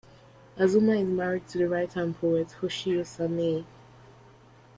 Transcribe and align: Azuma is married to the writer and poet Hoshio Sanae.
Azuma 0.57 0.93
is 0.95 1.07
married 1.07 1.47
to 1.47 1.59
the 1.59 1.69
writer 1.69 2.01
and 2.01 2.17
poet 2.19 2.53
Hoshio 2.59 3.01
Sanae. 3.03 3.63